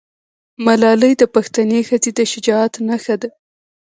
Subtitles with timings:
[0.65, 3.29] ملالۍ د پښتنې ښځې د شجاعت نښه ده.